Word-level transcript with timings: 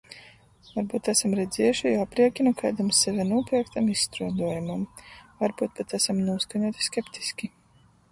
Varbyut 0.75 1.07
asam 1.11 1.33
redziejuši 1.39 1.91
juo 1.91 2.05
apriekinu 2.05 2.53
kaidam 2.61 2.89
seve 2.99 3.25
nūpierktam 3.31 3.91
izstruoduojumam. 3.97 4.87
Varbyut 5.43 5.77
pat 5.81 5.95
asam 5.99 6.23
nūskaņuoti 6.31 6.87
skeptiski. 6.87 7.51